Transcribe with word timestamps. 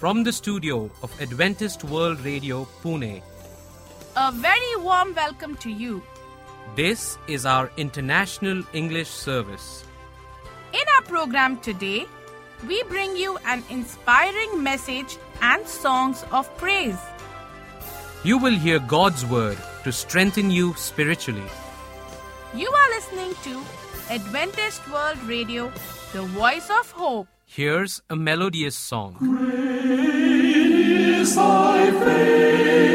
from 0.00 0.24
the 0.24 0.32
studio 0.32 0.90
of 1.02 1.14
Adventist 1.20 1.84
World 1.84 2.20
Radio 2.24 2.66
Pune. 2.82 3.20
A 4.16 4.32
very 4.32 4.76
warm 4.76 5.14
welcome 5.14 5.56
to 5.56 5.68
you. 5.70 6.02
This 6.74 7.18
is 7.28 7.44
our 7.44 7.70
International 7.76 8.62
English 8.72 9.10
Service. 9.10 9.84
In 10.72 10.86
our 10.96 11.02
program 11.02 11.58
today, 11.60 12.06
we 12.66 12.82
bring 12.84 13.14
you 13.14 13.36
an 13.44 13.62
inspiring 13.68 14.62
message 14.62 15.18
and 15.42 15.68
songs 15.68 16.24
of 16.32 16.48
praise. 16.56 16.96
You 18.24 18.38
will 18.38 18.56
hear 18.56 18.78
God's 18.78 19.26
Word 19.26 19.58
to 19.84 19.92
strengthen 19.92 20.50
you 20.50 20.72
spiritually. 20.78 21.50
You 22.54 22.70
are 22.70 22.88
listening 22.88 23.34
to 23.44 23.62
Adventist 24.08 24.90
World 24.90 25.22
Radio, 25.24 25.70
the 26.14 26.22
voice 26.22 26.70
of 26.70 26.90
hope. 26.92 27.28
Here's 27.44 28.00
a 28.08 28.16
melodious 28.16 28.76
song 28.76 29.16
is 31.20 31.34
thy 31.34 31.90
faith. 31.90 32.89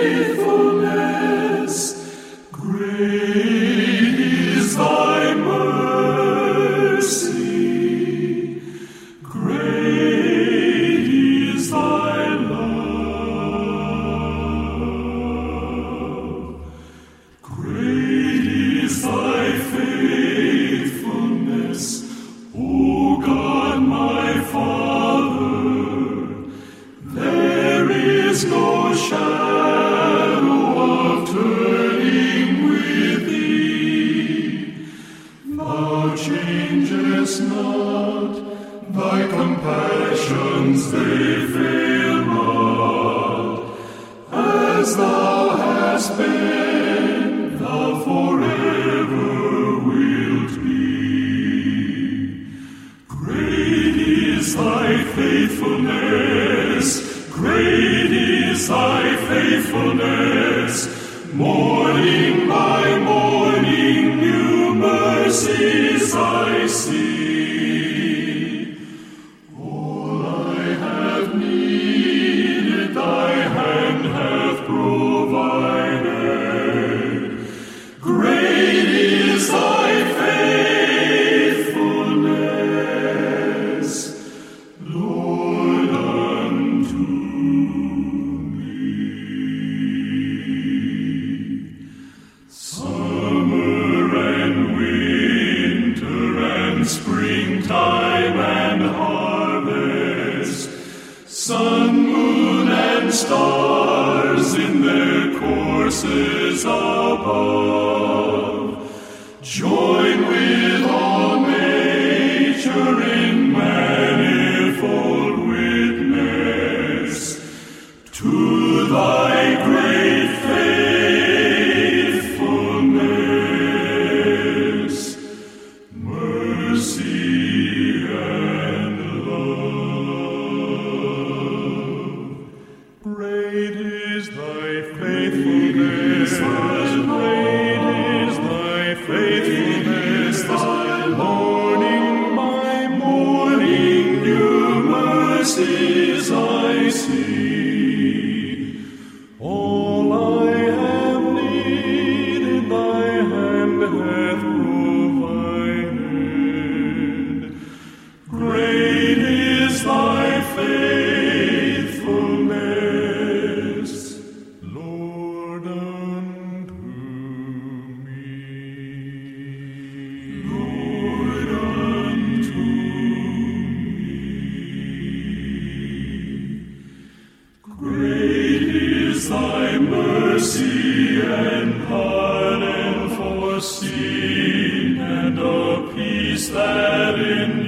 sin 183.95 184.99
and 184.99 185.37
the 185.37 185.91
peace 185.95 186.49
that 186.49 187.19
in 187.19 187.64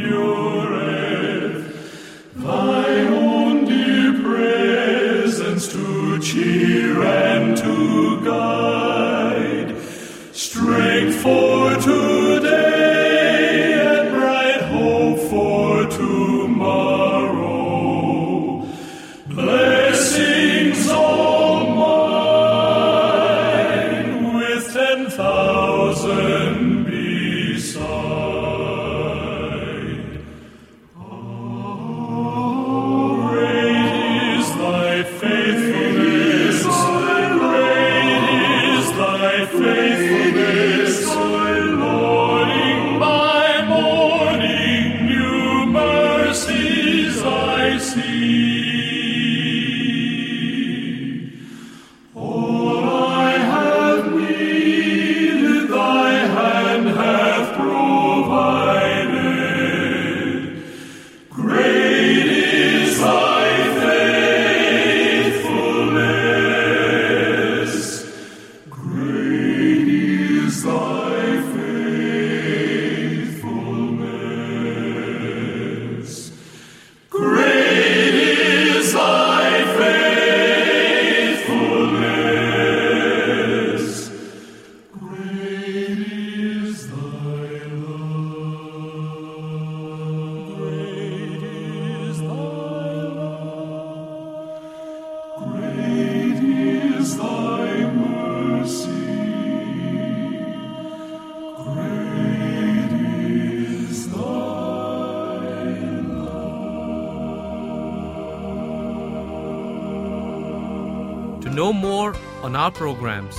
Know 111.57 111.73
more 111.73 112.13
on 112.43 112.55
our 112.55 112.69
programs, 112.69 113.35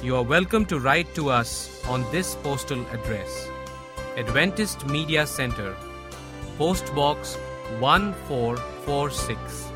you 0.00 0.14
are 0.14 0.22
welcome 0.22 0.64
to 0.66 0.78
write 0.78 1.12
to 1.16 1.28
us 1.28 1.82
on 1.86 2.04
this 2.12 2.36
postal 2.36 2.86
address 2.92 3.48
Adventist 4.16 4.86
Media 4.86 5.26
Center, 5.26 5.74
Post 6.56 6.94
Box 6.94 7.36
1446, 7.80 9.72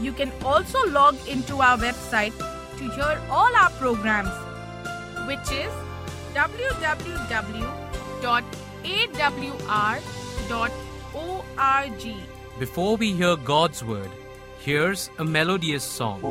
You 0.00 0.12
can 0.12 0.32
also 0.44 0.84
log 0.88 1.14
into 1.28 1.62
our 1.62 1.78
website 1.78 2.36
to 2.78 2.90
hear 2.90 3.20
all 3.30 3.54
our 3.54 3.70
programs, 3.78 4.34
which 5.28 5.52
is 5.52 5.70
www.awr.org. 8.24 9.64
Before 12.58 12.96
we 12.96 13.12
hear 13.12 13.36
God's 13.36 13.84
word, 13.84 14.10
here's 14.60 15.10
a 15.18 15.24
melodious 15.24 15.84
song. 15.84 16.22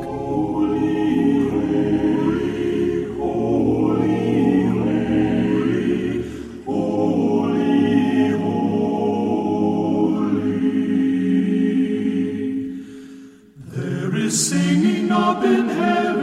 There 13.67 14.15
is 14.15 14.49
singing 14.49 15.11
up 15.11 15.43
in 15.43 15.69
heaven, 15.69 16.22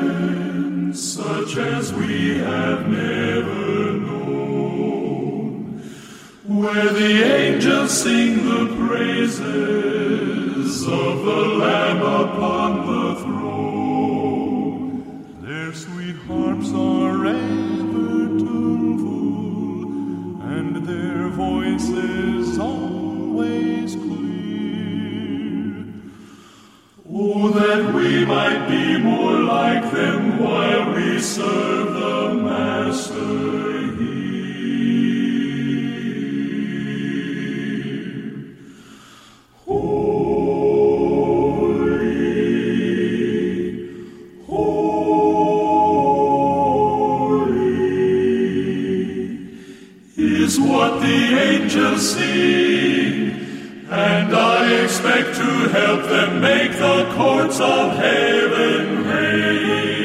is 50.51 50.59
what 50.59 51.01
the 51.01 51.21
angels 51.49 52.15
sing. 52.15 53.87
And 53.89 54.35
I 54.35 54.83
expect 54.83 55.37
to 55.37 55.51
help 55.79 56.03
them 56.09 56.41
make 56.41 56.73
the 56.73 57.13
courts 57.17 57.61
of 57.61 57.97
heaven 57.97 59.07
ring. 59.07 60.00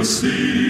The 0.00 0.06
angels 0.06 0.69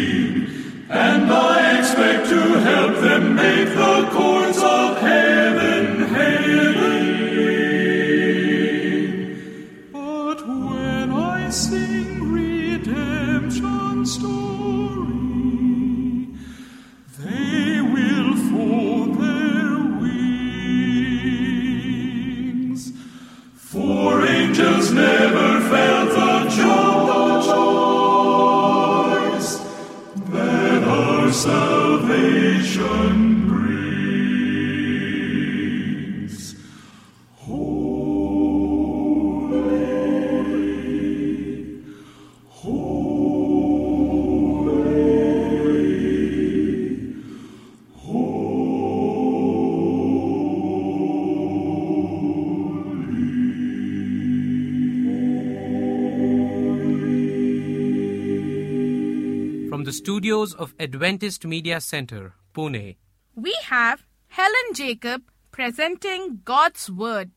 studios 60.01 60.55
of 60.55 60.75
Adventist 60.81 61.45
Media 61.45 61.79
Center, 61.79 62.33
Pune, 62.55 62.97
We 63.35 63.55
have 63.65 64.07
Helen 64.29 64.69
Jacob 64.75 65.23
presenting 65.53 66.41
God's 66.45 66.91
Word. 66.91 67.31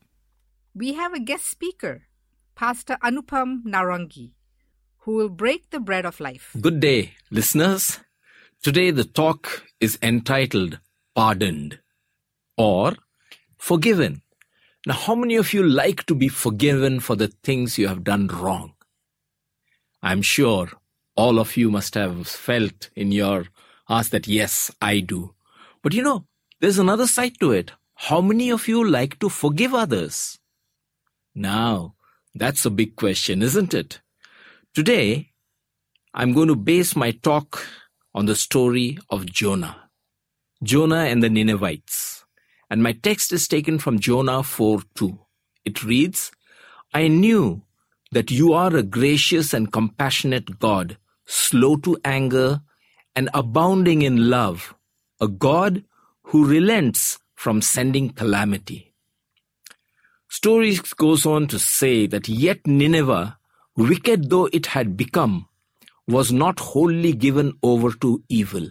we 0.74 0.94
have 0.94 1.12
a 1.14 1.20
guest 1.20 1.44
speaker, 1.46 2.02
Pastor 2.56 2.96
Anupam 3.02 3.62
Narangi, 3.64 4.30
who 5.04 5.12
will 5.16 5.28
break 5.28 5.68
the 5.70 5.78
bread 5.78 6.06
of 6.06 6.20
life. 6.20 6.56
Good 6.60 6.80
day, 6.80 7.12
listeners. 7.30 8.00
Today 8.62 8.90
the 8.90 9.04
talk 9.04 9.62
is 9.78 9.98
entitled 10.02 10.80
Pardoned 11.14 11.78
or 12.56 12.94
forgiven. 13.58 14.22
Now, 14.86 14.94
how 14.94 15.14
many 15.14 15.36
of 15.36 15.52
you 15.52 15.62
like 15.62 16.06
to 16.06 16.14
be 16.14 16.28
forgiven 16.28 16.98
for 17.00 17.14
the 17.14 17.28
things 17.44 17.78
you 17.78 17.88
have 17.88 18.02
done 18.04 18.26
wrong? 18.28 18.72
I'm 20.02 20.22
sure 20.22 20.68
all 21.16 21.38
of 21.38 21.56
you 21.56 21.70
must 21.70 21.94
have 21.94 22.26
felt 22.26 22.90
in 22.96 23.12
your 23.12 23.46
hearts 23.86 24.08
that, 24.10 24.26
yes, 24.26 24.70
I 24.80 25.00
do. 25.00 25.34
But 25.82 25.92
you 25.94 26.02
know, 26.02 26.26
there's 26.60 26.78
another 26.78 27.06
side 27.06 27.38
to 27.40 27.52
it. 27.52 27.72
How 27.94 28.20
many 28.20 28.50
of 28.50 28.66
you 28.68 28.88
like 28.88 29.18
to 29.20 29.28
forgive 29.28 29.74
others? 29.74 30.38
Now, 31.34 31.94
that's 32.34 32.64
a 32.64 32.70
big 32.70 32.96
question, 32.96 33.42
isn't 33.42 33.74
it? 33.74 34.00
Today, 34.74 35.30
I'm 36.12 36.32
going 36.32 36.48
to 36.48 36.56
base 36.56 36.96
my 36.96 37.12
talk 37.12 37.66
on 38.14 38.26
the 38.26 38.36
story 38.36 38.98
of 39.10 39.26
Jonah. 39.26 39.90
Jonah 40.62 41.04
and 41.04 41.22
the 41.22 41.28
Ninevites. 41.28 42.24
And 42.70 42.82
my 42.82 42.92
text 42.92 43.32
is 43.32 43.46
taken 43.46 43.78
from 43.78 43.98
Jonah 43.98 44.42
4 44.42 44.82
2. 44.94 45.18
It 45.64 45.84
reads, 45.84 46.32
I 46.92 47.08
knew 47.08 47.62
that 48.12 48.30
you 48.30 48.52
are 48.52 48.74
a 48.74 48.82
gracious 48.82 49.52
and 49.52 49.72
compassionate 49.72 50.58
God, 50.58 50.96
slow 51.26 51.76
to 51.76 51.96
anger 52.04 52.60
and 53.16 53.30
abounding 53.34 54.02
in 54.02 54.28
love, 54.28 54.74
a 55.20 55.28
God 55.28 55.84
who 56.24 56.46
relents 56.46 57.18
from 57.34 57.62
sending 57.62 58.10
calamity. 58.10 58.92
Stories 60.28 60.80
goes 60.80 61.24
on 61.24 61.46
to 61.48 61.58
say 61.58 62.06
that 62.06 62.28
yet 62.28 62.66
Nineveh, 62.66 63.38
wicked 63.76 64.30
though 64.30 64.46
it 64.46 64.66
had 64.66 64.96
become, 64.96 65.48
was 66.06 66.32
not 66.32 66.58
wholly 66.58 67.12
given 67.12 67.52
over 67.62 67.92
to 67.92 68.22
evil. 68.28 68.68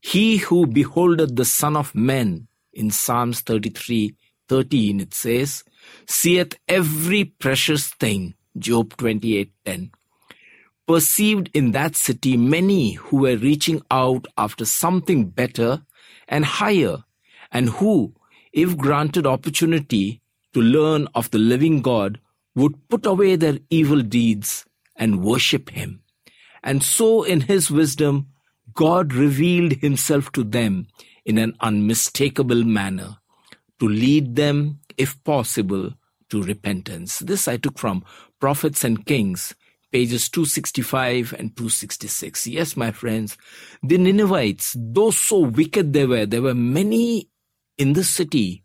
He 0.00 0.38
who 0.38 0.66
beholdeth 0.66 1.36
the 1.36 1.44
Son 1.44 1.76
of 1.76 1.94
Man, 1.94 2.48
in 2.72 2.90
Psalms 2.90 3.40
33 3.40 4.16
13, 4.48 5.00
it 5.00 5.14
says, 5.14 5.64
seeth 6.06 6.54
every 6.68 7.24
precious 7.24 7.88
thing, 7.88 8.34
Job 8.56 8.96
28 8.96 9.50
10, 9.64 9.90
perceived 10.86 11.50
in 11.52 11.72
that 11.72 11.96
city 11.96 12.36
many 12.36 12.92
who 12.92 13.18
were 13.18 13.36
reaching 13.36 13.82
out 13.90 14.26
after 14.38 14.64
something 14.64 15.30
better 15.30 15.82
and 16.28 16.44
higher, 16.44 17.04
and 17.50 17.68
who, 17.70 18.14
if 18.52 18.76
granted 18.76 19.26
opportunity 19.26 20.20
to 20.52 20.60
learn 20.60 21.08
of 21.14 21.30
the 21.30 21.38
living 21.38 21.82
God, 21.82 22.20
would 22.54 22.88
put 22.88 23.04
away 23.04 23.36
their 23.36 23.58
evil 23.70 24.00
deeds 24.00 24.64
and 24.96 25.22
worship 25.22 25.70
Him. 25.70 26.02
And 26.62 26.82
so, 26.82 27.22
in 27.22 27.42
His 27.42 27.70
wisdom, 27.70 28.28
God 28.76 29.14
revealed 29.14 29.72
himself 29.72 30.30
to 30.32 30.44
them 30.44 30.88
in 31.24 31.38
an 31.38 31.54
unmistakable 31.60 32.62
manner 32.62 33.16
to 33.80 33.88
lead 33.88 34.36
them, 34.36 34.80
if 34.98 35.22
possible, 35.24 35.94
to 36.28 36.42
repentance. 36.42 37.20
This 37.20 37.48
I 37.48 37.56
took 37.56 37.78
from 37.78 38.04
Prophets 38.38 38.84
and 38.84 39.04
Kings, 39.06 39.54
pages 39.92 40.28
265 40.28 41.34
and 41.38 41.56
266. 41.56 42.46
Yes, 42.46 42.76
my 42.76 42.90
friends, 42.90 43.36
the 43.82 43.98
Ninevites, 43.98 44.76
though 44.78 45.10
so 45.10 45.38
wicked 45.38 45.92
they 45.92 46.06
were, 46.06 46.26
there 46.26 46.42
were 46.42 46.54
many 46.54 47.28
in 47.78 47.92
the 47.92 48.04
city 48.04 48.62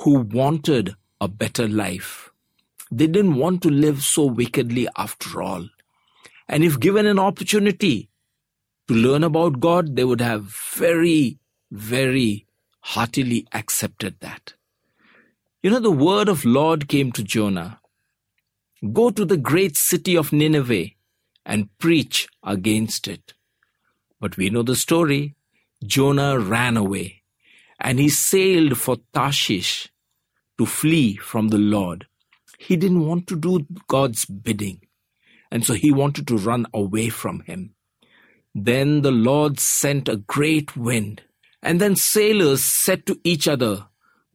who 0.00 0.20
wanted 0.20 0.94
a 1.20 1.28
better 1.28 1.68
life. 1.68 2.30
They 2.90 3.06
didn't 3.06 3.36
want 3.36 3.62
to 3.62 3.70
live 3.70 4.02
so 4.02 4.24
wickedly 4.26 4.88
after 4.96 5.42
all. 5.42 5.68
And 6.48 6.62
if 6.62 6.78
given 6.78 7.06
an 7.06 7.18
opportunity, 7.18 8.08
to 8.88 8.94
learn 8.94 9.24
about 9.24 9.60
God, 9.60 9.96
they 9.96 10.04
would 10.04 10.20
have 10.20 10.42
very, 10.42 11.38
very 11.70 12.46
heartily 12.80 13.46
accepted 13.52 14.20
that. 14.20 14.54
You 15.62 15.70
know, 15.70 15.80
the 15.80 15.90
word 15.90 16.28
of 16.28 16.44
Lord 16.44 16.88
came 16.88 17.10
to 17.12 17.24
Jonah. 17.24 17.80
Go 18.92 19.10
to 19.10 19.24
the 19.24 19.36
great 19.36 19.76
city 19.76 20.16
of 20.16 20.32
Nineveh 20.32 20.90
and 21.44 21.76
preach 21.78 22.28
against 22.42 23.08
it. 23.08 23.34
But 24.20 24.36
we 24.36 24.50
know 24.50 24.62
the 24.62 24.76
story. 24.76 25.34
Jonah 25.84 26.38
ran 26.38 26.76
away 26.76 27.22
and 27.78 27.98
he 27.98 28.08
sailed 28.08 28.78
for 28.78 28.96
Tarshish 29.12 29.88
to 30.58 30.66
flee 30.66 31.16
from 31.16 31.48
the 31.48 31.58
Lord. 31.58 32.06
He 32.58 32.76
didn't 32.76 33.06
want 33.06 33.26
to 33.28 33.36
do 33.36 33.66
God's 33.88 34.24
bidding. 34.24 34.80
And 35.50 35.64
so 35.64 35.74
he 35.74 35.92
wanted 35.92 36.26
to 36.28 36.38
run 36.38 36.66
away 36.72 37.08
from 37.10 37.40
him. 37.40 37.74
Then 38.54 39.02
the 39.02 39.10
Lord 39.10 39.60
sent 39.60 40.08
a 40.08 40.16
great 40.16 40.76
wind, 40.76 41.22
and 41.62 41.78
then 41.78 41.94
sailors 41.94 42.64
said 42.64 43.04
to 43.06 43.20
each 43.22 43.46
other, 43.46 43.86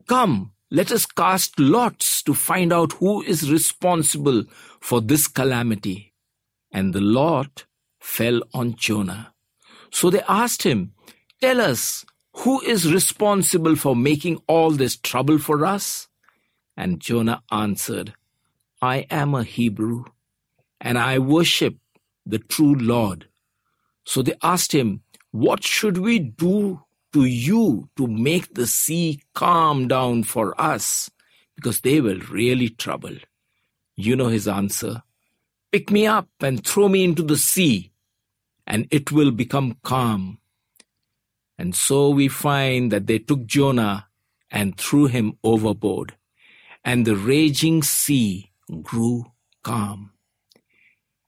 Come, 0.08 0.54
let 0.72 0.92
us 0.92 1.06
cast 1.06 1.60
lots 1.60 2.24
to 2.24 2.34
find 2.34 2.74
out 2.74 2.94
who 2.94 3.22
is 3.22 3.52
responsible 3.52 4.46
for 4.80 5.02
this 5.02 5.28
calamity. 5.28 6.14
And 6.72 6.94
the 6.94 7.02
lot 7.02 7.66
fell 8.00 8.42
on 8.54 8.76
Jonah. 8.76 9.34
So 9.92 10.10
they 10.10 10.22
asked 10.28 10.64
him, 10.64 10.94
Tell 11.42 11.62
us, 11.62 12.06
who 12.38 12.62
is 12.62 12.92
responsible 12.92 13.76
for 13.76 13.96
making 13.96 14.42
all 14.48 14.72
this 14.72 14.96
trouble 14.96 15.38
for 15.38 15.66
us? 15.66 16.08
And 16.78 17.00
Jonah 17.02 17.44
answered, 17.52 18.14
I 18.82 19.06
am 19.12 19.36
a 19.36 19.44
Hebrew, 19.44 20.06
and 20.80 20.98
I 20.98 21.20
worship 21.20 21.76
the 22.26 22.40
true 22.40 22.76
Lord 22.76 23.28
so 24.06 24.22
they 24.22 24.34
asked 24.42 24.74
him, 24.74 25.02
What 25.32 25.64
should 25.64 25.98
we 25.98 26.20
do 26.20 26.84
to 27.14 27.26
you 27.26 27.90
to 27.98 28.08
make 28.08 28.54
the 28.54 28.68
sea 28.68 29.22
calm 29.34 29.88
down 29.88 30.24
for 30.24 30.60
us? 30.60 31.10
Because 31.56 31.82
they 31.82 32.02
were 32.02 32.16
really 32.32 32.70
troubled. 32.70 33.26
You 33.96 34.16
know 34.16 34.28
his 34.28 34.48
answer 34.48 35.04
Pick 35.72 35.90
me 35.90 36.06
up 36.06 36.28
and 36.42 36.66
throw 36.66 36.90
me 36.90 37.06
into 37.06 37.24
the 37.24 37.38
sea, 37.38 37.94
and 38.68 38.88
it 38.92 39.10
will 39.10 39.32
become 39.32 39.78
calm. 39.84 40.40
And 41.58 41.74
so 41.74 42.10
we 42.10 42.28
find 42.28 42.92
that 42.92 43.08
they 43.08 43.20
took 43.20 43.46
Jonah 43.46 44.08
and 44.50 44.78
threw 44.78 45.06
him 45.08 45.38
overboard, 45.46 46.16
and 46.84 47.06
the 47.06 47.16
raging 47.16 47.84
sea 47.84 48.52
grew 48.82 49.32
calm. 49.64 50.12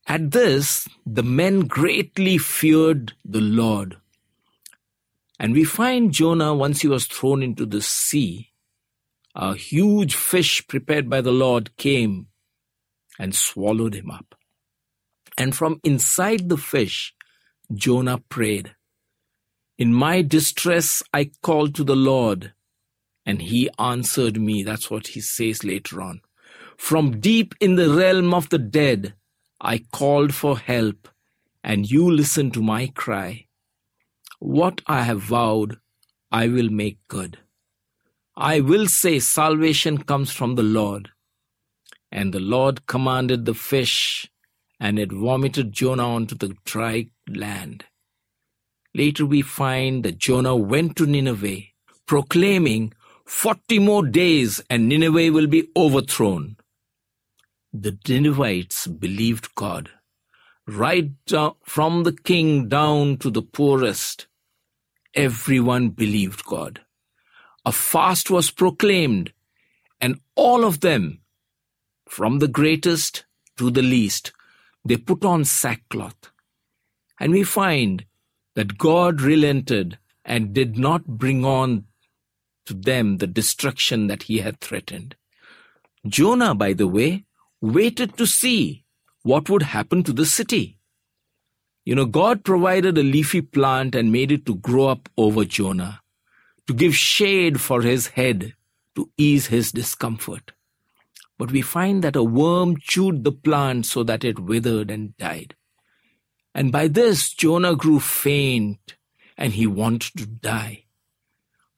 At 0.08 0.32
this, 0.32 0.90
the 1.06 1.24
men 1.24 1.62
greatly 1.62 2.38
feared 2.38 3.14
the 3.24 3.40
Lord. 3.40 3.96
And 5.40 5.54
we 5.54 5.64
find 5.64 6.12
Jonah, 6.12 6.54
once 6.54 6.82
he 6.82 6.88
was 6.88 7.06
thrown 7.06 7.42
into 7.44 7.66
the 7.66 7.82
sea, 7.82 8.52
a 9.36 9.56
huge 9.56 10.16
fish 10.16 10.66
prepared 10.68 11.10
by 11.10 11.22
the 11.22 11.32
Lord 11.32 11.76
came 11.78 12.28
and 13.20 13.36
swallowed 13.36 13.96
him 13.96 14.12
up. 14.12 14.36
And 15.38 15.56
from 15.56 15.80
inside 15.84 16.50
the 16.50 16.58
fish, 16.58 17.14
Jonah 17.74 18.20
prayed, 18.20 18.76
In 19.78 19.94
my 19.94 20.22
distress, 20.22 21.02
I 21.14 21.32
called 21.42 21.74
to 21.76 21.84
the 21.84 21.96
Lord, 21.96 22.54
and 23.26 23.42
he 23.42 23.70
answered 23.80 24.40
me. 24.40 24.64
That's 24.64 24.92
what 24.92 25.08
he 25.08 25.22
says 25.22 25.64
later 25.64 26.02
on. 26.02 26.22
From 26.78 27.20
deep 27.20 27.56
in 27.60 27.76
the 27.76 27.90
realm 27.90 28.34
of 28.34 28.50
the 28.50 28.60
dead, 28.60 29.16
I 29.60 29.80
called 29.92 30.34
for 30.34 30.58
help, 30.60 31.08
and 31.64 31.90
you 31.90 32.12
listened 32.12 32.54
to 32.54 32.62
my 32.62 32.88
cry. 32.88 33.48
What 34.46 34.82
I 34.88 35.04
have 35.04 35.22
vowed, 35.22 35.78
I 36.30 36.50
will 36.50 36.70
make 36.70 36.98
good. 37.08 37.38
I 38.36 38.60
will 38.60 38.88
say 38.88 39.20
salvation 39.20 40.00
comes 40.00 40.32
from 40.32 40.56
the 40.56 40.64
Lord. 40.64 41.12
And 42.12 42.34
the 42.34 42.42
Lord 42.42 42.86
commanded 42.86 43.46
the 43.46 43.54
fish, 43.54 44.30
and 44.82 45.00
it 45.00 45.14
vomited 45.14 45.72
Jonah 45.72 46.10
onto 46.10 46.36
the 46.36 46.58
dry 46.66 47.08
land. 47.26 47.86
Later 48.94 49.26
we 49.26 49.42
find 49.42 50.04
that 50.04 50.18
Jonah 50.18 50.58
went 50.58 50.98
to 50.98 51.06
Nineveh, 51.06 51.62
proclaiming, 52.06 52.92
Forty 53.26 53.80
more 53.80 54.06
days 54.06 54.62
and 54.70 54.90
Nineveh 54.90 55.32
will 55.32 55.48
be 55.48 55.70
overthrown. 55.78 56.58
The 57.72 57.98
Ninevites 58.10 58.88
believed 58.88 59.56
God. 59.56 59.90
Right 60.68 61.14
uh, 61.32 61.52
from 61.64 62.04
the 62.04 62.12
king 62.12 62.68
down 62.68 63.18
to 63.20 63.32
the 63.32 63.42
poorest, 63.42 64.28
everyone 65.16 65.90
believed 65.90 66.46
God. 66.46 66.82
A 67.66 67.72
fast 67.72 68.30
was 68.30 68.52
proclaimed, 68.52 69.32
and 70.02 70.20
all 70.36 70.66
of 70.66 70.82
them, 70.82 71.22
from 72.08 72.40
the 72.40 72.48
greatest 72.48 73.26
to 73.58 73.72
the 73.72 73.82
least, 73.82 74.32
they 74.84 74.98
put 74.98 75.24
on 75.24 75.46
sackcloth. 75.46 76.32
And 77.20 77.32
we 77.32 77.44
find 77.44 78.06
that 78.56 78.78
God 78.78 79.22
relented 79.22 79.98
and 80.26 80.54
did 80.54 80.78
not 80.78 81.06
bring 81.06 81.46
on 81.46 81.86
to 82.66 82.74
them 82.74 83.18
the 83.18 83.28
destruction 83.28 84.08
that 84.08 84.24
he 84.24 84.40
had 84.40 84.60
threatened. 84.60 85.16
Jonah, 86.06 86.54
by 86.54 86.74
the 86.74 86.88
way, 86.88 87.26
waited 87.62 88.18
to 88.18 88.26
see 88.26 88.84
what 89.22 89.50
would 89.50 89.64
happen 89.64 90.04
to 90.04 90.14
the 90.14 90.26
city. 90.26 90.78
You 91.86 91.96
know, 91.96 92.06
God 92.06 92.46
provided 92.46 92.98
a 92.98 93.04
leafy 93.04 93.42
plant 93.42 93.94
and 93.94 94.12
made 94.12 94.32
it 94.32 94.46
to 94.46 94.56
grow 94.56 94.88
up 94.88 95.10
over 95.18 95.44
Jonah, 95.44 96.02
to 96.68 96.74
give 96.74 96.96
shade 96.96 97.60
for 97.60 97.82
his 97.82 98.08
head 98.08 98.54
to 98.96 99.10
ease 99.18 99.48
his 99.48 99.72
discomfort. 99.72 100.54
But 101.38 101.52
we 101.52 101.62
find 101.62 102.04
that 102.04 102.16
a 102.16 102.24
worm 102.24 102.78
chewed 102.78 103.24
the 103.24 103.32
plant 103.32 103.86
so 103.86 104.04
that 104.04 104.24
it 104.24 104.40
withered 104.40 104.90
and 104.90 105.18
died. 105.18 105.56
And 106.56 106.72
by 106.72 106.88
this, 106.88 107.34
Jonah 107.34 107.76
grew 107.76 108.00
faint 108.00 108.96
and 109.38 109.54
he 109.54 109.68
wanted 109.68 110.16
to 110.18 110.26
die. 110.26 110.86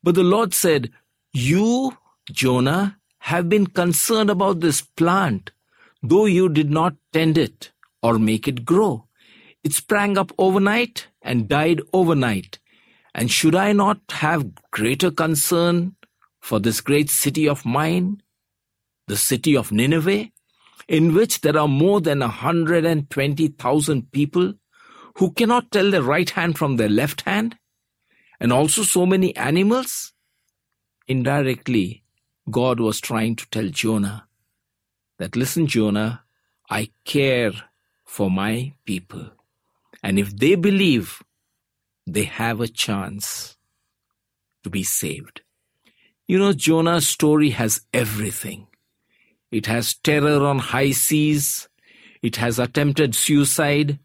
But 0.04 0.16
the 0.16 0.24
Lord 0.24 0.54
said, 0.54 0.92
You, 1.34 1.98
Jonah, 2.32 2.98
have 3.20 3.50
been 3.50 3.66
concerned 3.66 4.30
about 4.30 4.60
this 4.60 4.82
plant, 4.82 5.52
though 6.04 6.26
you 6.26 6.50
did 6.50 6.70
not 6.70 6.96
tend 7.12 7.38
it 7.38 7.72
or 8.04 8.20
make 8.20 8.48
it 8.48 8.66
grow. 8.66 9.08
It 9.66 9.74
sprang 9.74 10.16
up 10.16 10.32
overnight 10.38 11.08
and 11.24 11.50
died 11.50 11.82
overnight. 11.92 12.60
And 13.16 13.32
should 13.32 13.56
I 13.56 13.74
not 13.74 14.00
have 14.12 14.54
greater 14.70 15.10
concern 15.10 15.96
for 16.40 16.60
this 16.60 16.82
great 16.82 17.10
city 17.10 17.50
of 17.50 17.66
mine, 17.66 18.22
the 19.08 19.18
city 19.18 19.58
of 19.58 19.72
Nineveh, 19.72 20.30
in 20.88 21.16
which 21.16 21.42
there 21.42 21.58
are 21.58 21.68
more 21.68 22.00
than 22.00 22.22
a 22.22 22.28
120,000 22.28 24.12
people 24.12 24.54
who 25.18 25.32
cannot 25.32 25.72
tell 25.72 25.90
their 25.90 26.04
right 26.04 26.30
hand 26.30 26.60
from 26.60 26.76
their 26.76 26.90
left 26.90 27.22
hand, 27.22 27.58
and 28.40 28.54
also 28.54 28.84
so 28.84 29.08
many 29.08 29.36
animals? 29.36 30.14
Indirectly, 31.08 32.04
God 32.52 32.80
was 32.80 33.00
trying 33.02 33.36
to 33.38 33.50
tell 33.50 33.70
Jonah 33.70 34.28
that, 35.18 35.36
listen, 35.36 35.66
Jonah, 35.66 36.24
I 36.70 36.92
care 37.04 37.54
for 38.04 38.30
my 38.30 38.76
people. 38.86 39.32
And 40.06 40.20
if 40.20 40.38
they 40.38 40.54
believe, 40.54 41.24
they 42.06 42.26
have 42.26 42.62
a 42.62 42.68
chance 42.68 43.58
to 44.64 44.70
be 44.70 44.84
saved. 44.84 45.42
You 46.28 46.38
know, 46.38 46.54
Jonah's 46.54 47.08
story 47.08 47.50
has 47.50 47.82
everything. 47.92 48.68
It 49.50 49.66
has 49.66 49.96
terror 49.96 50.46
on 50.46 50.60
high 50.60 50.92
seas. 50.92 51.68
It 52.22 52.36
has 52.36 52.60
attempted 52.60 53.16
suicide, 53.16 53.98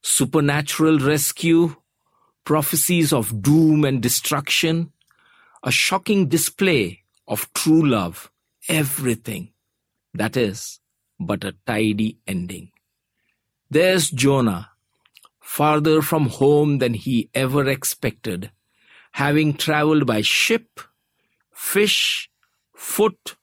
supernatural 0.00 0.98
rescue, 0.98 1.76
prophecies 2.44 3.12
of 3.12 3.42
doom 3.42 3.84
and 3.84 4.00
destruction, 4.00 4.92
a 5.62 5.70
shocking 5.70 6.28
display 6.28 7.02
of 7.26 7.52
true 7.52 7.86
love, 7.86 8.32
everything. 8.66 9.52
That 10.14 10.38
is 10.38 10.80
but 11.20 11.44
a 11.44 11.54
tidy 11.66 12.16
ending. 12.26 12.70
There's 13.68 14.08
Jonah, 14.10 14.70
farther 15.48 16.02
from 16.02 16.28
home 16.28 16.76
than 16.78 16.92
he 16.92 17.30
ever 17.34 17.66
expected, 17.66 18.50
having 19.12 19.54
traveled 19.54 20.06
by 20.06 20.20
ship, 20.20 20.78
fish, 21.52 22.30
foot, 22.76 23.34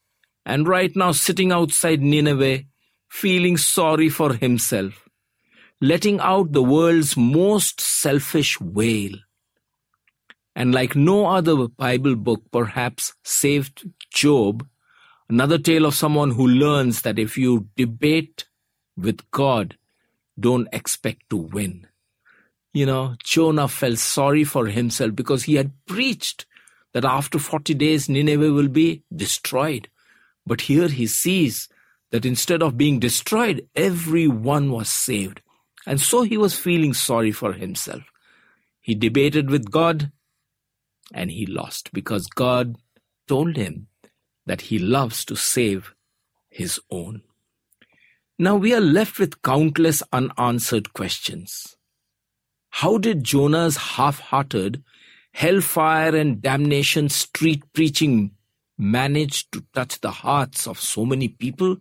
and 0.46 0.68
right 0.68 0.96
now 0.96 1.12
sitting 1.12 1.52
outside 1.52 2.02
Nineveh, 2.02 2.64
feeling 3.10 3.58
sorry 3.58 4.08
for 4.08 4.34
himself, 4.34 5.10
letting 5.82 6.20
out 6.20 6.54
the 6.54 6.64
world's 6.64 7.18
most 7.18 7.82
selfish 7.82 8.62
wail. 8.62 9.14
And 10.56 10.74
like 10.74 10.96
no 10.96 11.26
other 11.26 11.68
Bible 11.68 12.16
book 12.16 12.44
perhaps 12.52 13.14
saved 13.24 13.90
Job, 14.14 14.66
another 15.28 15.58
tale 15.58 15.88
of 15.88 15.96
someone 15.96 16.32
who 16.32 16.48
learns 16.48 17.02
that 17.02 17.18
if 17.18 17.36
you 17.36 17.68
debate 17.76 18.46
with 18.96 19.20
God, 19.32 19.76
don't 20.40 20.70
expect 20.72 21.30
to 21.32 21.38
win. 21.38 21.88
You 22.76 22.86
know, 22.86 23.16
Jonah 23.24 23.70
felt 23.70 24.00
sorry 24.00 24.44
for 24.44 24.68
himself 24.68 25.16
because 25.16 25.44
he 25.44 25.56
had 25.56 25.72
preached 25.86 26.46
that 26.92 27.06
after 27.06 27.40
40 27.40 27.74
days 27.74 28.10
Nineveh 28.10 28.52
will 28.52 28.68
be 28.68 29.02
destroyed. 29.16 29.88
But 30.46 30.60
here 30.60 30.90
he 30.90 31.08
sees 31.08 31.70
that 32.12 32.26
instead 32.26 32.62
of 32.62 32.78
being 32.78 33.00
destroyed, 33.00 33.66
everyone 33.78 34.74
was 34.74 34.90
saved. 34.90 35.42
And 35.88 36.02
so 36.02 36.24
he 36.24 36.36
was 36.36 36.60
feeling 36.60 36.94
sorry 36.94 37.32
for 37.32 37.54
himself. 37.54 38.04
He 38.82 38.94
debated 38.94 39.50
with 39.50 39.72
God 39.72 40.12
and 41.14 41.32
he 41.32 41.46
lost 41.46 41.94
because 41.94 42.28
God 42.28 42.76
told 43.26 43.56
him 43.56 43.88
that 44.46 44.60
he 44.60 44.80
loves 44.80 45.24
to 45.26 45.38
save 45.38 45.94
his 46.50 46.78
own. 46.92 47.22
Now 48.38 48.58
we 48.58 48.74
are 48.74 48.82
left 48.82 49.18
with 49.18 49.42
countless 49.44 50.04
unanswered 50.12 50.92
questions. 50.92 51.78
How 52.80 52.98
did 52.98 53.24
Jonah's 53.24 53.78
half 53.78 54.20
hearted, 54.20 54.84
hellfire 55.32 56.14
and 56.14 56.42
damnation 56.42 57.08
street 57.08 57.64
preaching 57.72 58.32
manage 58.78 59.50
to 59.52 59.64
touch 59.74 60.02
the 60.02 60.12
hearts 60.12 60.68
of 60.68 60.78
so 60.78 61.06
many 61.06 61.30
people? 61.30 61.78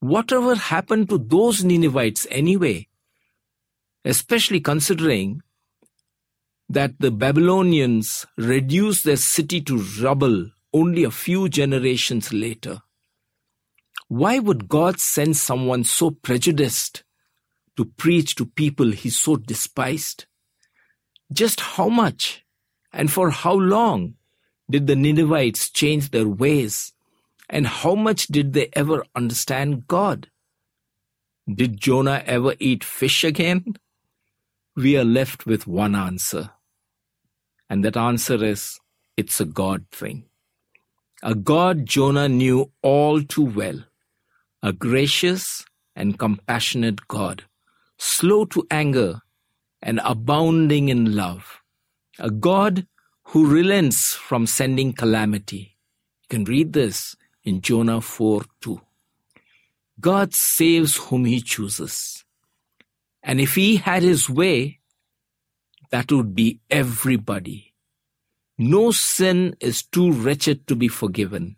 Whatever 0.00 0.56
happened 0.56 1.08
to 1.10 1.18
those 1.18 1.62
Ninevites 1.62 2.26
anyway? 2.28 2.88
Especially 4.04 4.58
considering 4.58 5.42
that 6.68 6.98
the 6.98 7.12
Babylonians 7.12 8.26
reduced 8.36 9.04
their 9.04 9.16
city 9.16 9.60
to 9.60 9.78
rubble 10.02 10.50
only 10.72 11.04
a 11.04 11.12
few 11.12 11.48
generations 11.48 12.32
later. 12.32 12.82
Why 14.08 14.40
would 14.40 14.68
God 14.68 14.98
send 14.98 15.36
someone 15.36 15.84
so 15.84 16.10
prejudiced 16.10 17.04
to 17.78 17.84
preach 17.84 18.34
to 18.34 18.44
people 18.44 18.90
he 18.90 19.08
so 19.08 19.36
despised? 19.36 20.26
Just 21.32 21.60
how 21.60 21.88
much 21.88 22.44
and 22.92 23.08
for 23.08 23.30
how 23.30 23.54
long 23.54 24.14
did 24.68 24.88
the 24.88 24.96
Ninevites 24.96 25.70
change 25.70 26.10
their 26.10 26.26
ways? 26.26 26.92
And 27.48 27.68
how 27.68 27.94
much 27.94 28.26
did 28.26 28.52
they 28.52 28.68
ever 28.72 29.04
understand 29.14 29.86
God? 29.86 30.28
Did 31.48 31.80
Jonah 31.80 32.24
ever 32.26 32.54
eat 32.58 32.82
fish 32.82 33.22
again? 33.22 33.76
We 34.74 34.98
are 34.98 35.04
left 35.04 35.46
with 35.46 35.68
one 35.68 35.94
answer. 35.94 36.50
And 37.70 37.84
that 37.84 37.96
answer 37.96 38.44
is 38.44 38.80
it's 39.16 39.40
a 39.40 39.44
God 39.44 39.86
thing. 39.92 40.24
A 41.22 41.36
God 41.36 41.86
Jonah 41.86 42.28
knew 42.28 42.72
all 42.82 43.22
too 43.22 43.44
well 43.44 43.84
a 44.64 44.72
gracious 44.72 45.64
and 45.94 46.18
compassionate 46.18 47.08
God, 47.08 47.44
slow 47.98 48.44
to 48.46 48.66
anger 48.70 49.20
and 49.82 50.00
abounding 50.04 50.88
in 50.88 51.14
love, 51.14 51.60
a 52.18 52.30
God 52.30 52.86
who 53.24 53.46
relents 53.46 54.14
from 54.14 54.46
sending 54.46 54.92
calamity. 54.92 55.76
You 56.22 56.28
can 56.30 56.44
read 56.44 56.72
this 56.72 57.16
in 57.44 57.60
Jonah 57.60 58.00
4 58.00 58.44
2. 58.60 58.80
God 60.00 60.32
saves 60.32 60.96
whom 60.96 61.24
he 61.24 61.40
chooses. 61.40 62.24
And 63.22 63.40
if 63.40 63.56
he 63.56 63.76
had 63.76 64.02
his 64.02 64.30
way, 64.30 64.78
that 65.90 66.12
would 66.12 66.34
be 66.34 66.60
everybody. 66.70 67.74
No 68.58 68.90
sin 68.90 69.56
is 69.60 69.82
too 69.82 70.12
wretched 70.12 70.66
to 70.66 70.76
be 70.76 70.88
forgiven. 70.88 71.56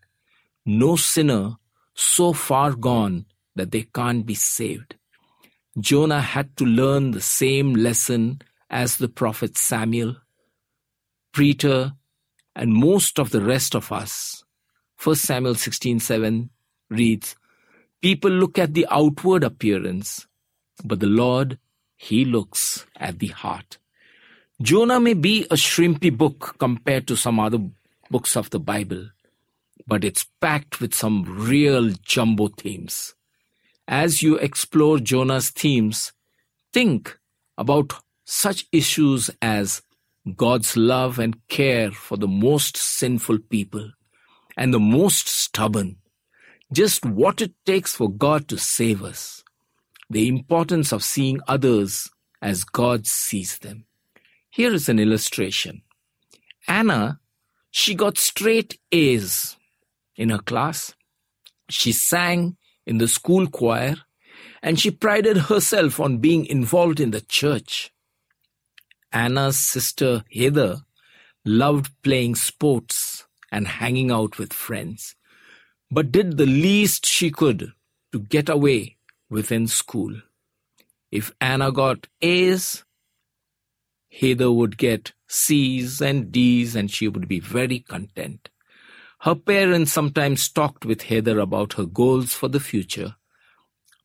No 0.64 0.96
sinner 0.96 1.56
so 1.94 2.32
far 2.32 2.72
gone 2.72 3.26
that 3.56 3.70
they 3.72 3.82
can't 3.82 4.24
be 4.24 4.34
saved. 4.34 4.96
Jonah 5.78 6.20
had 6.20 6.56
to 6.56 6.64
learn 6.64 7.12
the 7.12 7.20
same 7.20 7.74
lesson 7.74 8.42
as 8.68 8.96
the 8.96 9.08
prophet 9.08 9.56
Samuel, 9.56 10.16
Peter, 11.32 11.92
and 12.56 12.72
most 12.72 13.20
of 13.20 13.30
the 13.30 13.40
rest 13.40 13.76
of 13.76 13.92
us. 13.92 14.42
1 14.98 15.14
Samuel 15.16 15.54
16:7 15.54 16.50
reads, 16.88 17.36
People 18.02 18.30
look 18.30 18.58
at 18.58 18.74
the 18.74 18.86
outward 18.90 19.44
appearance, 19.44 20.26
but 20.84 20.98
the 20.98 21.06
Lord, 21.06 21.58
He 21.96 22.24
looks 22.24 22.86
at 22.96 23.18
the 23.20 23.28
heart. 23.28 23.78
Jonah 24.60 24.98
may 24.98 25.14
be 25.14 25.44
a 25.44 25.54
shrimpy 25.54 26.10
book 26.10 26.56
compared 26.58 27.06
to 27.06 27.16
some 27.16 27.38
other 27.38 27.60
books 28.10 28.36
of 28.36 28.50
the 28.50 28.58
Bible, 28.58 29.10
but 29.86 30.04
it's 30.04 30.24
packed 30.40 30.80
with 30.80 30.94
some 30.94 31.22
real 31.24 31.92
jumbo 32.02 32.48
themes. 32.48 33.14
As 33.90 34.22
you 34.22 34.36
explore 34.36 35.00
Jonah's 35.00 35.50
themes, 35.50 36.12
think 36.72 37.18
about 37.58 37.92
such 38.24 38.66
issues 38.70 39.32
as 39.42 39.82
God's 40.36 40.76
love 40.76 41.18
and 41.18 41.36
care 41.48 41.90
for 41.90 42.16
the 42.16 42.28
most 42.28 42.76
sinful 42.76 43.40
people 43.50 43.90
and 44.56 44.72
the 44.72 44.78
most 44.78 45.26
stubborn, 45.26 45.96
just 46.72 47.04
what 47.04 47.40
it 47.40 47.52
takes 47.66 47.92
for 47.92 48.08
God 48.08 48.46
to 48.46 48.58
save 48.58 49.02
us, 49.02 49.42
the 50.08 50.28
importance 50.28 50.92
of 50.92 51.02
seeing 51.02 51.40
others 51.48 52.08
as 52.40 52.62
God 52.62 53.08
sees 53.08 53.58
them. 53.58 53.86
Here 54.50 54.72
is 54.72 54.88
an 54.88 55.00
illustration. 55.00 55.82
Anna, 56.68 57.18
she 57.72 57.96
got 57.96 58.18
straight 58.18 58.78
A's 58.92 59.56
in 60.14 60.30
her 60.30 60.38
class. 60.38 60.94
She 61.68 61.90
sang 61.90 62.56
in 62.90 62.98
the 62.98 63.08
school 63.08 63.46
choir 63.46 63.94
and 64.62 64.78
she 64.78 64.90
prided 64.90 65.36
herself 65.36 66.00
on 66.00 66.18
being 66.18 66.44
involved 66.44 67.00
in 67.00 67.12
the 67.12 67.20
church. 67.20 67.92
Anna's 69.12 69.58
sister 69.58 70.24
Heather 70.34 70.82
loved 71.44 71.92
playing 72.02 72.34
sports 72.34 73.26
and 73.50 73.66
hanging 73.66 74.10
out 74.10 74.38
with 74.38 74.52
friends, 74.52 75.14
but 75.90 76.12
did 76.12 76.36
the 76.36 76.46
least 76.46 77.06
she 77.06 77.30
could 77.30 77.72
to 78.12 78.18
get 78.18 78.48
away 78.48 78.96
within 79.30 79.66
school. 79.68 80.14
If 81.10 81.32
Anna 81.40 81.72
got 81.72 82.08
A's, 82.20 82.84
Heather 84.10 84.50
would 84.50 84.76
get 84.76 85.12
C's 85.28 86.00
and 86.00 86.32
D's 86.32 86.74
and 86.74 86.90
she 86.90 87.06
would 87.06 87.28
be 87.28 87.38
very 87.40 87.80
content. 87.80 88.48
Her 89.24 89.34
parents 89.34 89.92
sometimes 89.92 90.48
talked 90.48 90.86
with 90.86 91.02
Heather 91.02 91.40
about 91.40 91.74
her 91.74 91.84
goals 91.84 92.32
for 92.32 92.48
the 92.48 92.58
future, 92.58 93.16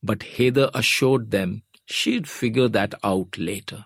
but 0.04 0.24
Heather 0.24 0.70
assured 0.74 1.32
them 1.32 1.64
she'd 1.86 2.28
figure 2.28 2.68
that 2.68 2.96
out 3.02 3.38
later. 3.38 3.86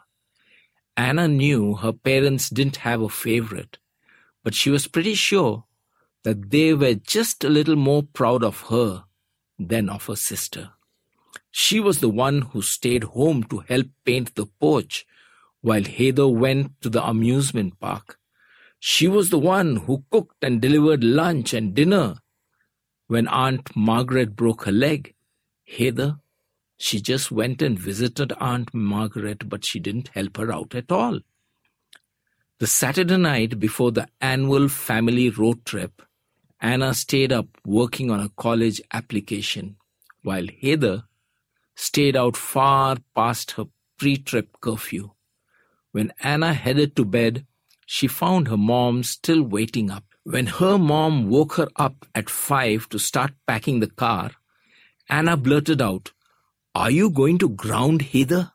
Anna 0.98 1.28
knew 1.28 1.76
her 1.76 1.94
parents 1.94 2.50
didn't 2.50 2.78
have 2.78 3.02
a 3.02 3.10
favorite, 3.10 3.78
but 4.44 4.56
she 4.56 4.72
was 4.72 4.88
pretty 4.88 5.14
sure 5.14 5.66
that 6.24 6.50
they 6.50 6.74
were 6.74 6.96
just 6.96 7.44
a 7.44 7.50
little 7.50 7.76
more 7.76 8.02
proud 8.02 8.44
of 8.44 8.62
her 8.64 9.04
than 9.60 9.88
of 9.88 10.08
her 10.08 10.16
sister. 10.16 10.72
She 11.52 11.80
was 11.80 12.00
the 12.00 12.10
one 12.10 12.42
who 12.42 12.62
stayed 12.64 13.04
home 13.04 13.44
to 13.46 13.60
help 13.60 13.88
paint 14.04 14.34
the 14.34 14.48
porch 14.48 15.06
while 15.62 15.84
Heather 15.84 16.28
went 16.28 16.82
to 16.82 16.90
the 16.90 17.06
amusement 17.08 17.80
park. 17.80 18.19
She 18.80 19.08
was 19.08 19.30
the 19.30 19.40
one 19.40 19.76
who 19.76 20.06
cooked 20.10 20.44
and 20.44 20.62
delivered 20.62 21.04
lunch 21.04 21.54
and 21.54 21.76
dinner. 21.76 22.16
When 23.08 23.28
Aunt 23.28 23.76
Margaret 23.76 24.36
broke 24.36 24.66
her 24.66 24.72
leg, 24.72 25.16
Heather, 25.66 26.20
she 26.78 27.02
just 27.02 27.30
went 27.32 27.62
and 27.62 27.78
visited 27.78 28.32
Aunt 28.40 28.74
Margaret, 28.74 29.50
but 29.50 29.66
she 29.66 29.80
didn't 29.80 30.10
help 30.10 30.38
her 30.38 30.52
out 30.52 30.74
at 30.76 30.92
all. 30.92 31.20
The 32.60 32.68
Saturday 32.68 33.18
night 33.18 33.60
before 33.60 33.92
the 33.92 34.08
annual 34.22 34.70
family 34.70 35.30
road 35.30 35.66
trip, 35.66 36.02
Anna 36.62 36.94
stayed 36.94 37.32
up 37.32 37.48
working 37.66 38.10
on 38.12 38.20
a 38.20 38.30
college 38.30 38.82
application, 38.94 39.76
while 40.24 40.48
Heather 40.62 41.04
stayed 41.76 42.16
out 42.16 42.36
far 42.38 42.98
past 43.16 43.52
her 43.52 43.66
pre 43.98 44.18
trip 44.18 44.58
curfew. 44.62 45.12
When 45.92 46.14
Anna 46.22 46.54
headed 46.54 46.96
to 46.98 47.06
bed, 47.06 47.46
she 47.92 48.08
found 48.08 48.48
her 48.48 48.56
mom 48.56 49.02
still 49.02 49.42
waiting 49.42 49.90
up. 49.90 50.04
When 50.24 50.46
her 50.46 50.78
mom 50.78 51.28
woke 51.28 51.54
her 51.54 51.68
up 51.76 52.06
at 52.14 52.30
five 52.30 52.88
to 52.90 53.00
start 53.00 53.32
packing 53.48 53.80
the 53.80 53.90
car, 53.90 54.30
Anna 55.10 55.36
blurted 55.36 55.82
out, 55.82 56.12
Are 56.76 56.92
you 56.92 57.10
going 57.10 57.40
to 57.40 57.50
ground 57.50 58.04
Heather? 58.04 58.52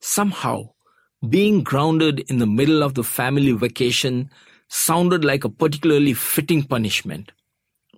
Somehow, 0.00 0.74
being 1.26 1.62
grounded 1.62 2.20
in 2.28 2.36
the 2.36 2.46
middle 2.46 2.82
of 2.82 2.92
the 2.92 3.02
family 3.02 3.52
vacation 3.52 4.28
sounded 4.68 5.24
like 5.24 5.44
a 5.44 5.48
particularly 5.48 6.12
fitting 6.12 6.62
punishment. 6.62 7.32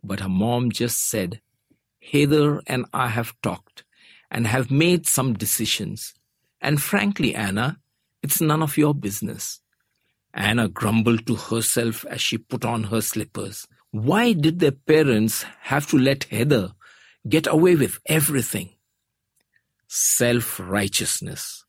But 0.04 0.20
her 0.20 0.28
mom 0.28 0.70
just 0.70 1.10
said, 1.10 1.40
Heather 2.00 2.62
and 2.68 2.86
I 2.94 3.08
have 3.08 3.34
talked 3.42 3.82
and 4.30 4.46
have 4.46 4.70
made 4.70 5.08
some 5.08 5.34
decisions. 5.34 6.14
And 6.60 6.80
frankly, 6.80 7.34
Anna, 7.34 7.80
it's 8.22 8.40
none 8.40 8.62
of 8.62 8.78
your 8.78 8.94
business. 8.94 9.60
Anna 10.38 10.68
grumbled 10.68 11.26
to 11.26 11.34
herself 11.34 12.04
as 12.06 12.20
she 12.22 12.38
put 12.38 12.64
on 12.64 12.84
her 12.84 13.00
slippers. 13.00 13.66
Why 13.90 14.32
did 14.32 14.60
their 14.60 14.72
parents 14.72 15.44
have 15.62 15.88
to 15.88 15.98
let 15.98 16.24
Heather 16.24 16.72
get 17.28 17.48
away 17.48 17.74
with 17.74 17.98
everything? 18.06 18.70
Self 19.88 20.60
righteousness. 20.60 21.64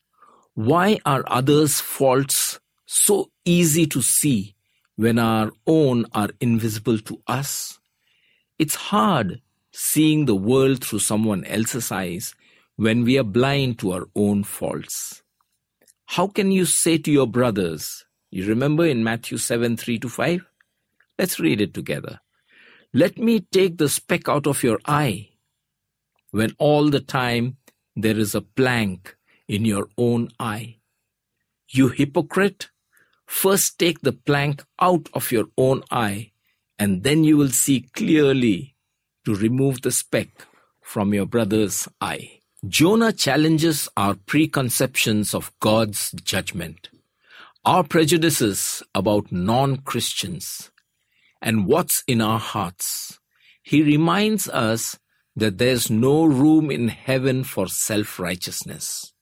Why 0.53 0.99
are 1.05 1.23
others' 1.25 1.79
faults 1.82 2.60
so 2.86 3.32
easy 3.43 3.88
to 3.88 4.01
see 4.03 4.55
when 4.95 5.17
our 5.17 5.51
own 5.65 6.05
are 6.13 6.29
invisible 6.39 6.99
to 6.99 7.21
us? 7.25 7.79
It's 8.60 8.75
hard 8.75 9.41
seeing 9.71 10.25
the 10.25 10.36
world 10.36 10.84
through 10.84 10.99
someone 10.99 11.43
else's 11.45 11.91
eyes 11.91 12.36
when 12.75 13.03
we 13.03 13.17
are 13.17 13.23
blind 13.23 13.79
to 13.79 13.93
our 13.93 14.08
own 14.15 14.43
faults. 14.43 15.23
How 16.05 16.27
can 16.27 16.51
you 16.51 16.65
say 16.65 16.97
to 16.99 17.12
your 17.12 17.27
brothers, 17.27 18.05
you 18.31 18.45
remember 18.45 18.85
in 18.85 19.03
Matthew 19.03 19.37
7 19.37 19.77
3 19.77 19.99
to 19.99 20.09
5? 20.09 20.45
Let's 21.17 21.39
read 21.39 21.61
it 21.61 21.73
together. 21.73 22.19
Let 22.93 23.17
me 23.17 23.41
take 23.41 23.77
the 23.77 23.89
speck 23.89 24.29
out 24.29 24.47
of 24.47 24.63
your 24.63 24.79
eye 24.85 25.29
when 26.31 26.53
all 26.57 26.89
the 26.89 26.99
time 26.99 27.57
there 27.95 28.17
is 28.17 28.35
a 28.35 28.41
plank 28.41 29.15
in 29.47 29.65
your 29.65 29.89
own 29.97 30.29
eye. 30.39 30.77
You 31.69 31.89
hypocrite, 31.89 32.69
first 33.25 33.77
take 33.77 34.01
the 34.01 34.13
plank 34.13 34.63
out 34.79 35.09
of 35.13 35.31
your 35.31 35.45
own 35.57 35.83
eye, 35.91 36.31
and 36.77 37.03
then 37.03 37.23
you 37.23 37.37
will 37.37 37.49
see 37.49 37.81
clearly 37.93 38.75
to 39.25 39.35
remove 39.35 39.81
the 39.81 39.91
speck 39.91 40.29
from 40.81 41.13
your 41.13 41.25
brother's 41.25 41.87
eye. 41.99 42.41
Jonah 42.67 43.13
challenges 43.13 43.87
our 43.95 44.15
preconceptions 44.15 45.33
of 45.33 45.51
God's 45.59 46.11
judgment, 46.23 46.89
our 47.65 47.84
prejudices 47.84 48.84
about 48.95 49.32
non 49.32 49.78
Christians, 49.78 50.72
and 51.41 51.65
what's 51.65 52.04
in 52.08 52.22
our 52.22 52.39
hearts. 52.39 53.19
He 53.62 53.84
reminds 53.84 54.48
us 54.50 54.98
that 55.36 55.58
there's 55.58 55.89
no 55.89 56.26
room 56.26 56.72
in 56.72 56.88
heaven 56.88 57.43
for 57.43 57.67
self 57.67 58.19
righteousness. 58.19 59.13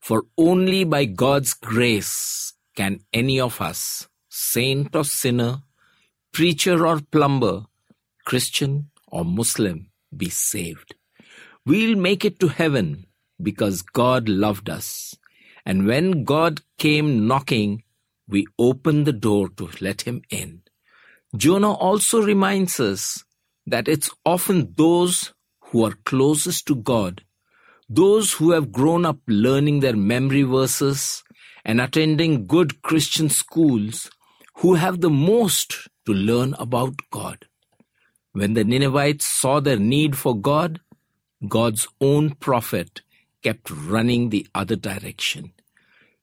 For 0.00 0.24
only 0.36 0.84
by 0.84 1.04
God's 1.04 1.54
grace 1.54 2.54
can 2.76 3.00
any 3.12 3.38
of 3.38 3.60
us, 3.60 4.08
saint 4.28 4.94
or 4.96 5.04
sinner, 5.04 5.62
preacher 6.32 6.86
or 6.86 7.00
plumber, 7.00 7.66
Christian 8.24 8.90
or 9.06 9.24
Muslim, 9.24 9.90
be 10.16 10.28
saved. 10.28 10.94
We'll 11.64 11.96
make 11.96 12.24
it 12.24 12.40
to 12.40 12.48
heaven 12.48 13.06
because 13.40 13.82
God 13.82 14.28
loved 14.28 14.68
us. 14.68 15.14
And 15.64 15.86
when 15.86 16.24
God 16.24 16.60
came 16.78 17.26
knocking, 17.26 17.84
we 18.28 18.46
opened 18.58 19.06
the 19.06 19.12
door 19.12 19.48
to 19.50 19.68
let 19.80 20.02
him 20.02 20.22
in. 20.30 20.62
Jonah 21.36 21.72
also 21.72 22.22
reminds 22.22 22.78
us 22.80 23.24
that 23.66 23.88
it's 23.88 24.10
often 24.24 24.74
those 24.76 25.32
who 25.66 25.84
are 25.84 25.94
closest 26.04 26.66
to 26.66 26.76
God, 26.76 27.24
those 27.88 28.34
who 28.34 28.50
have 28.50 28.72
grown 28.72 29.04
up 29.04 29.18
learning 29.26 29.80
their 29.80 29.96
memory 29.96 30.42
verses 30.42 31.22
and 31.64 31.80
attending 31.80 32.46
good 32.46 32.82
Christian 32.82 33.28
schools, 33.28 34.10
who 34.56 34.74
have 34.74 35.00
the 35.00 35.10
most 35.10 35.88
to 36.06 36.12
learn 36.12 36.54
about 36.58 36.94
God. 37.10 37.46
When 38.32 38.54
the 38.54 38.64
Ninevites 38.64 39.24
saw 39.24 39.60
their 39.60 39.78
need 39.78 40.16
for 40.16 40.36
God, 40.36 40.80
God's 41.48 41.86
own 42.00 42.30
prophet 42.30 43.02
kept 43.42 43.70
running 43.70 44.28
the 44.30 44.46
other 44.54 44.76
direction. 44.76 45.52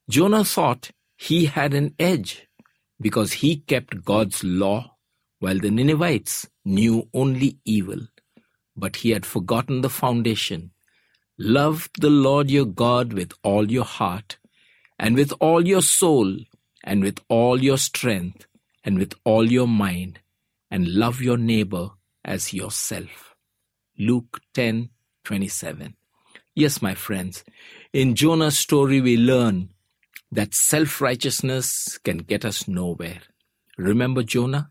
Jonah 0.08 0.44
thought 0.44 0.90
he 1.16 1.46
had 1.46 1.74
an 1.74 1.94
edge 1.98 2.48
because 3.00 3.34
he 3.34 3.56
kept 3.56 4.04
God's 4.04 4.42
law, 4.42 4.96
while 5.38 5.58
the 5.58 5.70
Ninevites 5.70 6.48
knew 6.64 7.08
only 7.14 7.58
evil. 7.64 8.08
But 8.76 8.96
he 8.96 9.10
had 9.10 9.24
forgotten 9.24 9.80
the 9.80 9.90
foundation. 9.90 10.72
Love 11.38 11.88
the 11.98 12.10
Lord 12.10 12.50
your 12.50 12.66
God 12.66 13.12
with 13.12 13.32
all 13.42 13.70
your 13.70 13.84
heart, 13.84 14.38
and 14.98 15.16
with 15.16 15.32
all 15.40 15.66
your 15.66 15.82
soul, 15.82 16.36
and 16.84 17.02
with 17.02 17.20
all 17.28 17.62
your 17.62 17.78
strength, 17.78 18.46
and 18.84 18.98
with 18.98 19.14
all 19.24 19.50
your 19.50 19.68
mind, 19.68 20.20
and 20.70 20.88
love 20.88 21.20
your 21.20 21.38
neighbor 21.38 21.90
as 22.24 22.52
yourself. 22.52 23.34
Luke 23.98 24.40
10 24.54 24.90
27. 25.24 25.94
Yes, 26.60 26.82
my 26.82 26.94
friends, 26.94 27.42
in 27.94 28.14
Jonah's 28.14 28.58
story, 28.58 29.00
we 29.00 29.16
learn 29.16 29.70
that 30.30 30.52
self 30.52 31.00
righteousness 31.00 31.96
can 32.04 32.18
get 32.18 32.44
us 32.44 32.68
nowhere. 32.68 33.22
Remember 33.78 34.22
Jonah? 34.22 34.70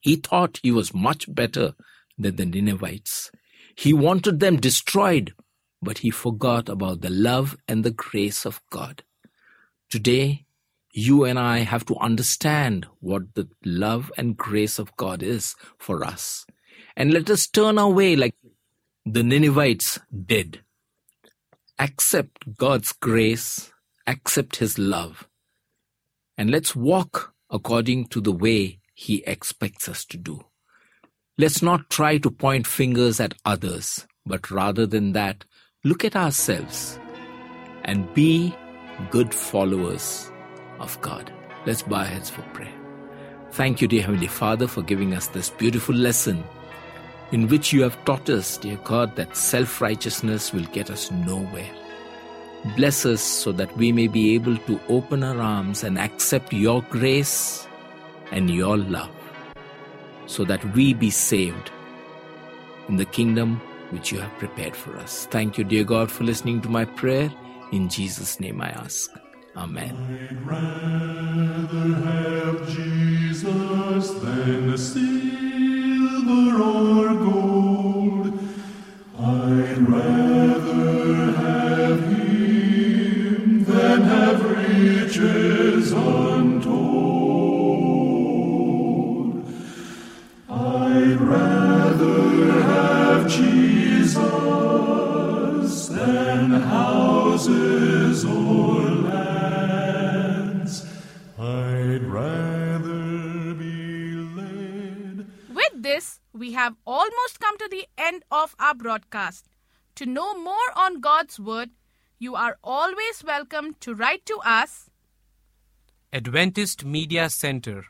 He 0.00 0.16
thought 0.16 0.58
he 0.62 0.72
was 0.72 0.94
much 0.94 1.26
better 1.28 1.74
than 2.16 2.36
the 2.36 2.46
Ninevites. 2.46 3.30
He 3.76 3.92
wanted 3.92 4.40
them 4.40 4.56
destroyed, 4.56 5.34
but 5.82 5.98
he 5.98 6.08
forgot 6.08 6.70
about 6.70 7.02
the 7.02 7.10
love 7.10 7.58
and 7.68 7.84
the 7.84 7.90
grace 7.90 8.46
of 8.46 8.62
God. 8.70 9.02
Today, 9.90 10.46
you 10.94 11.24
and 11.24 11.38
I 11.38 11.58
have 11.58 11.84
to 11.86 11.96
understand 11.96 12.86
what 13.00 13.34
the 13.34 13.50
love 13.66 14.10
and 14.16 14.34
grace 14.34 14.78
of 14.78 14.96
God 14.96 15.22
is 15.22 15.56
for 15.76 16.02
us. 16.02 16.46
And 16.96 17.12
let 17.12 17.28
us 17.28 17.46
turn 17.46 17.76
away 17.76 18.16
like 18.16 18.34
the 19.04 19.22
Ninevites 19.22 19.98
did. 20.24 20.62
Accept 21.78 22.56
God's 22.56 22.92
grace, 22.92 23.70
accept 24.06 24.56
His 24.56 24.78
love, 24.78 25.28
and 26.38 26.50
let's 26.50 26.74
walk 26.74 27.34
according 27.50 28.06
to 28.08 28.20
the 28.20 28.32
way 28.32 28.80
He 28.94 29.22
expects 29.26 29.88
us 29.88 30.04
to 30.06 30.16
do. 30.16 30.44
Let's 31.36 31.60
not 31.60 31.90
try 31.90 32.16
to 32.18 32.30
point 32.30 32.66
fingers 32.66 33.20
at 33.20 33.34
others, 33.44 34.06
but 34.24 34.50
rather 34.50 34.86
than 34.86 35.12
that, 35.12 35.44
look 35.84 36.02
at 36.02 36.16
ourselves 36.16 36.98
and 37.84 38.12
be 38.14 38.54
good 39.10 39.34
followers 39.34 40.30
of 40.80 40.98
God. 41.02 41.30
Let's 41.66 41.82
bow 41.82 41.96
our 41.96 42.04
heads 42.06 42.30
for 42.30 42.42
prayer. 42.54 42.72
Thank 43.52 43.82
you, 43.82 43.88
dear 43.88 44.02
Heavenly 44.02 44.28
Father, 44.28 44.66
for 44.66 44.82
giving 44.82 45.12
us 45.12 45.26
this 45.28 45.50
beautiful 45.50 45.94
lesson 45.94 46.42
in 47.32 47.48
which 47.48 47.72
you 47.72 47.82
have 47.82 48.02
taught 48.04 48.28
us, 48.30 48.56
dear 48.56 48.76
God, 48.84 49.16
that 49.16 49.36
self 49.36 49.80
righteousness 49.80 50.52
will 50.52 50.64
get 50.66 50.90
us 50.90 51.10
nowhere. 51.10 51.70
Bless 52.76 53.06
us 53.06 53.20
so 53.20 53.52
that 53.52 53.74
we 53.76 53.92
may 53.92 54.08
be 54.08 54.34
able 54.34 54.56
to 54.58 54.80
open 54.88 55.22
our 55.22 55.40
arms 55.40 55.84
and 55.84 55.98
accept 55.98 56.52
your 56.52 56.82
grace 56.82 57.66
and 58.32 58.50
your 58.50 58.76
love, 58.76 59.10
so 60.26 60.44
that 60.44 60.64
we 60.74 60.94
be 60.94 61.10
saved 61.10 61.70
in 62.88 62.96
the 62.96 63.04
kingdom 63.04 63.60
which 63.90 64.10
you 64.10 64.18
have 64.18 64.32
prepared 64.38 64.74
for 64.74 64.96
us. 64.96 65.26
Thank 65.30 65.58
you, 65.58 65.64
dear 65.64 65.84
God, 65.84 66.10
for 66.10 66.24
listening 66.24 66.60
to 66.62 66.68
my 66.68 66.84
prayer. 66.84 67.32
In 67.72 67.88
Jesus' 67.88 68.40
name 68.40 68.60
I 68.60 68.70
ask. 68.70 69.10
Amen. 69.56 69.96
I'd 70.30 70.46
rather 70.46 71.94
have 72.04 72.68
Jesus 72.68 74.10
than 74.20 74.70
silver 76.26 76.62
or 76.62 77.14
gold. 77.14 78.38
I'd 79.18 79.78
rather 79.88 81.32
have 81.32 82.00
Him 82.00 83.64
than 83.64 84.02
have 84.02 84.44
riches 84.44 85.92
untold. 85.92 86.66
I'd 90.48 91.20
rather 91.20 92.62
have 92.62 93.28
Jesus 93.28 94.18
than 95.88 96.50
houses 96.60 98.24
or 98.24 98.95
have 106.66 106.76
almost 106.84 107.38
come 107.38 107.56
to 107.58 107.68
the 107.70 107.86
end 107.96 108.24
of 108.28 108.56
our 108.58 108.74
broadcast. 108.74 109.46
To 109.94 110.04
know 110.04 110.36
more 110.36 110.72
on 110.74 111.00
God's 111.00 111.38
Word, 111.38 111.70
you 112.18 112.34
are 112.34 112.58
always 112.64 113.22
welcome 113.24 113.76
to 113.80 113.94
write 113.94 114.26
to 114.26 114.36
us. 114.44 114.90
Adventist 116.12 116.84
Media 116.84 117.30
Center, 117.30 117.84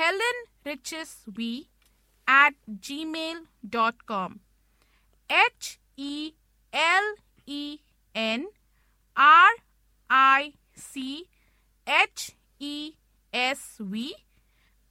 helenrichesv 0.00 1.66
at 2.26 2.54
gmail.com. 2.68 4.40
H 5.30 5.78
E 5.96 6.32
L 6.72 7.14
E 7.46 7.78
N 8.16 8.46
R 9.16 9.50
I 10.10 10.54
C 10.74 11.28
H 11.86 12.32
E 12.58 12.94
S 13.32 13.76
V 13.78 14.12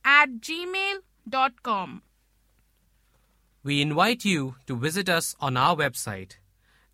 at 0.06 0.30
gmail.com. 0.40 2.02
We 3.66 3.82
invite 3.82 4.24
you 4.24 4.56
to 4.68 4.76
visit 4.78 5.10
us 5.10 5.36
on 5.40 5.58
our 5.58 5.76
website 5.76 6.34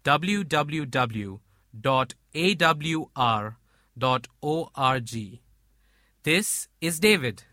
www.awr.org. 0.06 1.40
This 6.24 6.68
is 6.80 7.00
David. 7.02 7.44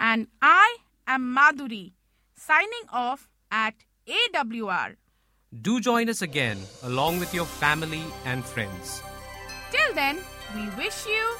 And 0.00 0.26
I 0.42 0.76
am 1.06 1.36
Madhuri, 1.36 1.92
signing 2.34 2.86
off 2.92 3.28
at 3.52 3.74
AWR. 4.08 4.96
Do 5.62 5.80
join 5.80 6.08
us 6.08 6.20
again 6.22 6.58
along 6.82 7.20
with 7.20 7.32
your 7.32 7.46
family 7.46 8.02
and 8.24 8.44
friends. 8.44 9.00
Till 9.70 9.94
then, 9.94 10.18
we 10.56 10.68
wish 10.70 11.06
you 11.06 11.36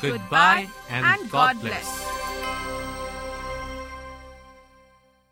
Goodbye 0.00 0.68
and 0.88 1.28
God 1.30 1.60
bless. 1.60 2.69